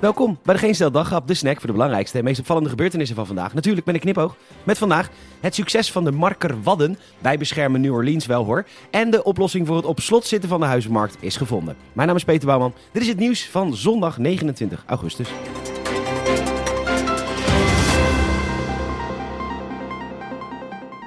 Welkom 0.00 0.38
bij 0.42 0.54
de 0.54 0.60
Geen 0.60 0.74
Stel 0.74 0.90
de 0.90 1.34
snack 1.34 1.56
voor 1.56 1.66
de 1.66 1.72
belangrijkste 1.72 2.18
en 2.18 2.24
meest 2.24 2.40
opvallende 2.40 2.68
gebeurtenissen 2.68 3.16
van 3.16 3.26
vandaag. 3.26 3.54
Natuurlijk 3.54 3.86
met 3.86 3.94
een 3.94 4.00
knipoog. 4.00 4.36
Met 4.64 4.78
vandaag 4.78 5.10
het 5.40 5.54
succes 5.54 5.92
van 5.92 6.04
de 6.04 6.10
marker 6.10 6.62
Wadden. 6.62 6.98
Wij 7.18 7.38
beschermen 7.38 7.80
New 7.80 7.92
Orleans 7.92 8.26
wel 8.26 8.44
hoor. 8.44 8.66
En 8.90 9.10
de 9.10 9.24
oplossing 9.24 9.66
voor 9.66 9.76
het 9.76 9.84
op 9.84 10.00
slot 10.00 10.26
zitten 10.26 10.48
van 10.48 10.60
de 10.60 10.66
huizenmarkt 10.66 11.16
is 11.20 11.36
gevonden. 11.36 11.76
Mijn 11.92 12.08
naam 12.08 12.16
is 12.16 12.24
Peter 12.24 12.46
Bouwman. 12.46 12.74
Dit 12.92 13.02
is 13.02 13.08
het 13.08 13.18
nieuws 13.18 13.48
van 13.48 13.76
zondag 13.76 14.18
29 14.18 14.84
augustus. 14.86 15.28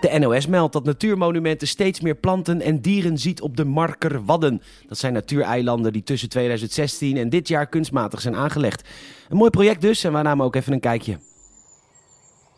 De 0.00 0.18
NOS 0.18 0.46
meldt 0.46 0.72
dat 0.72 0.84
Natuurmonumenten 0.84 1.68
steeds 1.68 2.00
meer 2.00 2.14
planten 2.14 2.60
en 2.60 2.80
dieren 2.80 3.18
ziet 3.18 3.40
op 3.40 3.56
de 3.56 3.64
marker 3.64 4.24
Wadden. 4.24 4.62
Dat 4.88 4.98
zijn 4.98 5.12
natuureilanden 5.12 5.92
die 5.92 6.02
tussen 6.02 6.28
2016 6.28 7.16
en 7.16 7.28
dit 7.28 7.48
jaar 7.48 7.66
kunstmatig 7.66 8.20
zijn 8.20 8.36
aangelegd. 8.36 8.88
Een 9.28 9.36
mooi 9.36 9.50
project 9.50 9.80
dus 9.80 10.04
en 10.04 10.12
wij 10.12 10.22
namen 10.22 10.46
ook 10.46 10.56
even 10.56 10.72
een 10.72 10.80
kijkje. 10.80 11.18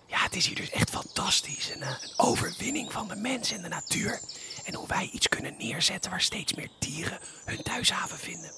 Ja, 0.07 0.19
het 0.19 0.37
is 0.37 0.47
hier 0.47 0.57
dus 0.57 0.71
echt 0.71 0.91
fantastisch. 0.91 1.73
Een, 1.75 1.83
eh, 1.83 1.89
een 1.89 2.27
overwinning 2.27 2.93
van 2.93 3.09
de 3.09 3.17
mens 3.17 3.53
en 3.53 3.63
de 3.63 3.69
natuur. 3.69 4.21
En 4.65 4.75
hoe 4.75 4.89
wij 4.89 5.11
iets 5.13 5.29
kunnen 5.29 5.55
neerzetten 5.59 6.11
waar 6.11 6.21
steeds 6.21 6.55
meer 6.55 6.69
dieren 6.79 7.19
hun 7.45 7.63
thuishaven 7.63 8.19
vinden. 8.19 8.51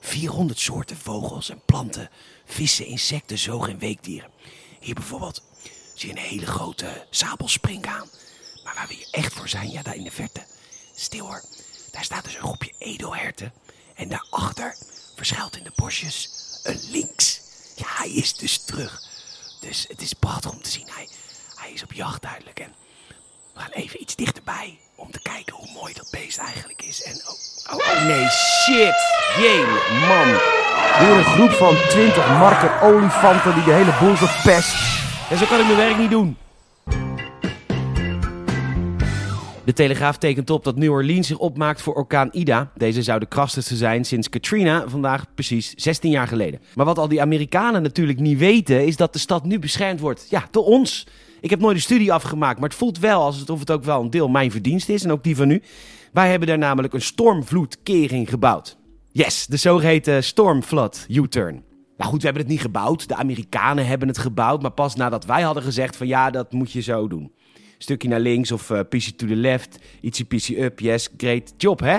400 0.00 0.58
soorten 0.58 0.96
vogels 0.96 1.50
en 1.50 1.60
planten, 1.66 2.10
vissen, 2.44 2.86
insecten, 2.86 3.38
zoog- 3.38 3.68
en 3.68 3.78
weekdieren. 3.78 4.30
Hier 4.80 4.94
bijvoorbeeld 4.94 5.42
zie 5.94 6.08
je 6.08 6.16
een 6.16 6.22
hele 6.22 6.46
grote 6.46 7.06
sabelspringhaan. 7.10 8.08
Maar 8.64 8.74
waar 8.74 8.88
we 8.88 8.94
hier 8.94 9.08
echt 9.10 9.32
voor 9.32 9.48
zijn, 9.48 9.70
ja, 9.70 9.82
daar 9.82 9.96
in 9.96 10.04
de 10.04 10.10
verte. 10.10 10.44
Stil 10.94 11.26
hoor, 11.26 11.42
daar 11.90 12.04
staat 12.04 12.24
dus 12.24 12.34
een 12.34 12.40
groepje 12.40 12.72
edelherten. 12.78 13.52
En 13.94 14.08
daarachter 14.08 14.76
verschuilt 15.14 15.56
in 15.56 15.64
de 15.64 15.72
bosjes 15.74 16.30
een 16.62 16.80
lynx. 16.90 17.40
Ja, 17.74 17.86
hij 17.88 18.10
is 18.10 18.34
dus 18.36 18.58
terug. 18.58 19.02
Dus 19.60 19.84
het 19.88 20.00
is 20.00 20.12
prachtig 20.12 20.50
om 20.50 20.62
te 20.62 20.70
zien. 20.70 20.88
Hij, 20.90 21.08
hij 21.54 21.72
is 21.72 21.82
op 21.82 21.92
jacht 21.92 22.22
duidelijk. 22.22 22.60
En 22.60 22.74
we 23.54 23.60
gaan 23.60 23.70
even 23.70 24.02
iets 24.02 24.16
dichterbij 24.16 24.78
om 24.94 25.10
te 25.10 25.20
kijken 25.22 25.54
hoe 25.54 25.72
mooi 25.72 25.94
dat 25.94 26.08
beest 26.10 26.38
eigenlijk 26.38 26.82
is. 26.82 27.02
En 27.02 27.14
oh, 27.14 27.74
oh, 27.74 27.86
oh 27.86 28.04
nee, 28.04 28.28
shit. 28.28 28.94
Jee, 29.36 29.64
man. 30.06 30.26
Weer 30.98 31.16
een 31.16 31.24
groep 31.24 31.50
van 31.50 31.76
20 31.88 32.28
marker 32.28 32.80
olifanten 32.82 33.54
die 33.54 33.64
de 33.64 33.72
hele 33.72 33.94
boel 34.00 34.16
verpest. 34.16 35.03
En 35.30 35.38
zo 35.38 35.46
kan 35.46 35.60
ik 35.60 35.66
mijn 35.66 35.76
werk 35.76 35.98
niet 35.98 36.10
doen. 36.10 36.36
De 39.64 39.72
Telegraaf 39.72 40.18
tekent 40.18 40.50
op 40.50 40.64
dat 40.64 40.76
New 40.76 40.90
Orleans 40.90 41.26
zich 41.26 41.38
opmaakt 41.38 41.82
voor 41.82 41.94
orkaan 41.94 42.28
Ida. 42.32 42.70
Deze 42.76 43.02
zou 43.02 43.20
de 43.20 43.26
krachtigste 43.26 43.76
zijn 43.76 44.04
sinds 44.04 44.28
Katrina, 44.28 44.84
vandaag 44.86 45.26
precies 45.34 45.74
16 45.76 46.10
jaar 46.10 46.28
geleden. 46.28 46.60
Maar 46.74 46.86
wat 46.86 46.98
al 46.98 47.08
die 47.08 47.20
Amerikanen 47.20 47.82
natuurlijk 47.82 48.18
niet 48.18 48.38
weten, 48.38 48.86
is 48.86 48.96
dat 48.96 49.12
de 49.12 49.18
stad 49.18 49.44
nu 49.44 49.58
beschermd 49.58 50.00
wordt. 50.00 50.26
Ja, 50.30 50.48
door 50.50 50.64
ons. 50.64 51.06
Ik 51.40 51.50
heb 51.50 51.60
nooit 51.60 51.76
een 51.76 51.82
studie 51.82 52.12
afgemaakt, 52.12 52.60
maar 52.60 52.68
het 52.68 52.78
voelt 52.78 52.98
wel 52.98 53.22
alsof 53.22 53.60
het 53.60 53.70
ook 53.70 53.84
wel 53.84 54.00
een 54.00 54.10
deel 54.10 54.28
mijn 54.28 54.50
verdienst 54.50 54.88
is 54.88 55.04
en 55.04 55.12
ook 55.12 55.24
die 55.24 55.36
van 55.36 55.50
u. 55.50 55.62
Wij 56.12 56.30
hebben 56.30 56.48
daar 56.48 56.58
namelijk 56.58 56.94
een 56.94 57.02
stormvloedkering 57.02 58.28
gebouwd. 58.28 58.76
Yes, 59.12 59.46
de 59.46 59.56
zogeheten 59.56 60.24
Stormflood 60.24 61.06
U-turn. 61.08 61.73
Nou 61.96 62.10
goed, 62.10 62.18
we 62.20 62.24
hebben 62.24 62.42
het 62.42 62.52
niet 62.52 62.60
gebouwd. 62.60 63.08
De 63.08 63.14
Amerikanen 63.14 63.86
hebben 63.86 64.08
het 64.08 64.18
gebouwd. 64.18 64.62
Maar 64.62 64.70
pas 64.70 64.94
nadat 64.94 65.24
wij 65.24 65.42
hadden 65.42 65.62
gezegd 65.62 65.96
van 65.96 66.06
ja, 66.06 66.30
dat 66.30 66.52
moet 66.52 66.72
je 66.72 66.80
zo 66.80 67.08
doen. 67.08 67.32
Stukje 67.78 68.08
naar 68.08 68.20
links 68.20 68.52
of 68.52 68.70
uh, 68.70 68.78
to 68.80 69.26
the 69.26 69.36
left. 69.36 69.78
Ietsje 70.00 70.24
piece 70.24 70.62
up. 70.62 70.80
Yes, 70.80 71.08
great 71.16 71.54
job 71.56 71.80
hè. 71.80 71.98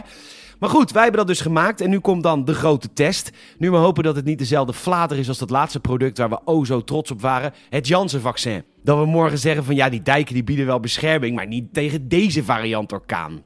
Maar 0.59 0.69
goed, 0.69 0.91
wij 0.91 1.01
hebben 1.01 1.19
dat 1.19 1.29
dus 1.29 1.41
gemaakt. 1.41 1.81
En 1.81 1.89
nu 1.89 1.99
komt 1.99 2.23
dan 2.23 2.45
de 2.45 2.53
grote 2.53 2.93
test. 2.93 3.31
Nu 3.57 3.71
we 3.71 3.77
hopen 3.77 4.03
dat 4.03 4.15
het 4.15 4.25
niet 4.25 4.37
dezelfde 4.37 4.73
flater 4.73 5.17
is 5.17 5.27
als 5.27 5.37
dat 5.37 5.49
laatste 5.49 5.79
product 5.79 6.17
waar 6.17 6.29
we 6.29 6.39
oh 6.45 6.65
zo 6.65 6.83
trots 6.83 7.11
op 7.11 7.21
waren. 7.21 7.53
Het 7.69 7.87
Janssen-vaccin. 7.87 8.63
Dat 8.83 8.97
we 8.97 9.05
morgen 9.05 9.37
zeggen 9.37 9.63
van 9.63 9.75
ja, 9.75 9.89
die 9.89 10.01
dijken 10.01 10.33
die 10.33 10.43
bieden 10.43 10.65
wel 10.65 10.79
bescherming. 10.79 11.35
Maar 11.35 11.47
niet 11.47 11.73
tegen 11.73 12.07
deze 12.07 12.43
variant 12.43 12.91
orkaan. 12.91 13.43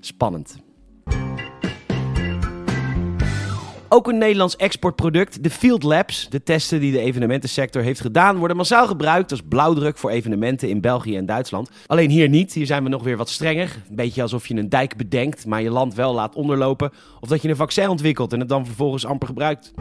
Spannend. 0.00 0.67
Ook 3.90 4.08
een 4.08 4.18
Nederlands 4.18 4.56
exportproduct, 4.56 5.42
de 5.42 5.50
Field 5.50 5.82
Labs. 5.82 6.28
De 6.28 6.42
testen 6.42 6.80
die 6.80 6.92
de 6.92 6.98
evenementensector 6.98 7.82
heeft 7.82 8.00
gedaan 8.00 8.36
worden 8.36 8.56
massaal 8.56 8.86
gebruikt 8.86 9.30
als 9.30 9.42
blauwdruk 9.48 9.98
voor 9.98 10.10
evenementen 10.10 10.68
in 10.68 10.80
België 10.80 11.16
en 11.16 11.26
Duitsland. 11.26 11.70
Alleen 11.86 12.10
hier 12.10 12.28
niet, 12.28 12.52
hier 12.52 12.66
zijn 12.66 12.82
we 12.82 12.88
nog 12.88 13.02
weer 13.02 13.16
wat 13.16 13.28
strenger. 13.28 13.76
Een 13.88 13.96
beetje 13.96 14.22
alsof 14.22 14.46
je 14.46 14.54
een 14.54 14.68
dijk 14.68 14.96
bedenkt, 14.96 15.46
maar 15.46 15.62
je 15.62 15.70
land 15.70 15.94
wel 15.94 16.14
laat 16.14 16.34
onderlopen. 16.34 16.92
Of 17.20 17.28
dat 17.28 17.42
je 17.42 17.48
een 17.48 17.56
vaccin 17.56 17.88
ontwikkelt 17.88 18.32
en 18.32 18.40
het 18.40 18.48
dan 18.48 18.66
vervolgens 18.66 19.06
amper 19.06 19.28
gebruikt. 19.28 19.72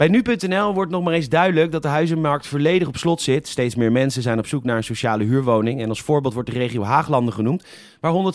Bij 0.00 0.08
nu.nl 0.08 0.74
wordt 0.74 0.90
nog 0.90 1.02
maar 1.02 1.12
eens 1.12 1.28
duidelijk 1.28 1.72
dat 1.72 1.82
de 1.82 1.88
huizenmarkt 1.88 2.46
volledig 2.46 2.88
op 2.88 2.96
slot 2.96 3.20
zit. 3.20 3.48
Steeds 3.48 3.74
meer 3.74 3.92
mensen 3.92 4.22
zijn 4.22 4.38
op 4.38 4.46
zoek 4.46 4.64
naar 4.64 4.76
een 4.76 4.84
sociale 4.84 5.24
huurwoning. 5.24 5.80
En 5.80 5.88
als 5.88 6.00
voorbeeld 6.00 6.34
wordt 6.34 6.50
de 6.52 6.58
regio 6.58 6.82
Haaglanden 6.82 7.34
genoemd, 7.34 7.64
waar 8.00 8.34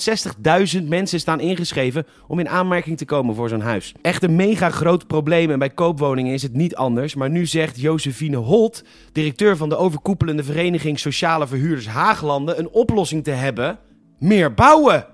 160.000 0.77 0.83
mensen 0.87 1.19
staan 1.19 1.39
ingeschreven 1.39 2.05
om 2.27 2.39
in 2.39 2.49
aanmerking 2.49 2.97
te 2.97 3.05
komen 3.05 3.35
voor 3.35 3.49
zo'n 3.49 3.61
huis. 3.61 3.93
Echt 4.01 4.23
een 4.23 4.35
mega 4.35 4.69
groot 4.69 5.07
probleem 5.07 5.51
en 5.51 5.59
bij 5.59 5.69
koopwoningen 5.69 6.33
is 6.33 6.41
het 6.41 6.53
niet 6.53 6.75
anders. 6.75 7.15
Maar 7.15 7.29
nu 7.29 7.45
zegt 7.45 7.81
Josephine 7.81 8.37
Holt, 8.37 8.83
directeur 9.11 9.57
van 9.57 9.69
de 9.69 9.77
overkoepelende 9.77 10.43
vereniging 10.43 10.99
Sociale 10.99 11.47
Verhuurders 11.47 11.87
Haaglanden, 11.87 12.59
een 12.59 12.69
oplossing 12.69 13.23
te 13.23 13.31
hebben. 13.31 13.79
Meer 14.19 14.53
bouwen! 14.53 15.05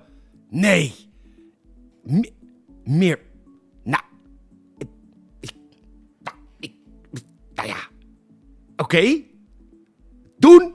Nee! 0.50 0.92
Me 2.02 2.30
meer 2.84 3.18
oké. 8.92 9.20
Doen. 10.38 10.74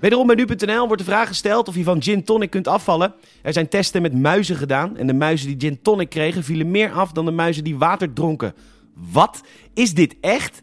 Wederom 0.00 0.26
bij 0.26 0.36
nu.nl 0.36 0.86
wordt 0.86 1.02
de 1.02 1.08
vraag 1.08 1.28
gesteld 1.28 1.68
of 1.68 1.74
je 1.74 1.84
van 1.84 2.02
gin 2.02 2.24
tonic 2.24 2.50
kunt 2.50 2.68
afvallen. 2.68 3.14
Er 3.42 3.52
zijn 3.52 3.68
testen 3.68 4.02
met 4.02 4.14
muizen 4.14 4.56
gedaan 4.56 4.96
en 4.96 5.06
de 5.06 5.14
muizen 5.14 5.46
die 5.46 5.68
gin 5.68 5.82
tonic 5.82 6.08
kregen 6.08 6.44
vielen 6.44 6.70
meer 6.70 6.92
af 6.92 7.12
dan 7.12 7.24
de 7.24 7.30
muizen 7.30 7.64
die 7.64 7.76
water 7.76 8.12
dronken. 8.12 8.54
Wat? 8.94 9.40
Is 9.74 9.94
dit 9.94 10.16
echt? 10.20 10.60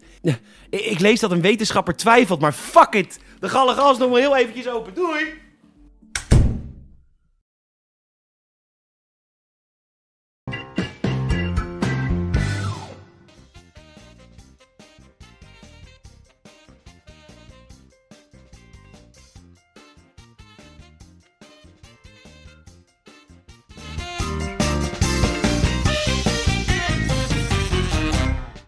Ik 0.69 0.99
lees 0.99 1.19
dat 1.19 1.31
een 1.31 1.41
wetenschapper 1.41 1.95
twijfelt, 1.95 2.39
maar 2.39 2.53
fuck 2.53 2.93
it. 2.93 3.19
De 3.39 3.49
gallegal 3.49 3.91
is 3.91 3.97
nog 3.97 4.09
maar 4.09 4.19
heel 4.19 4.37
eventjes 4.37 4.69
open. 4.69 4.93
Doei! 4.93 5.50